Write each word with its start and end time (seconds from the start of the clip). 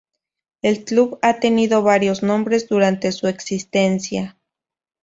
El 0.63 0.83
club 0.83 1.19
ha 1.21 1.39
tenido 1.39 1.83
varios 1.83 2.23
nombres 2.23 2.67
durante 2.67 3.11
su 3.11 3.27
existencia. 3.27 4.35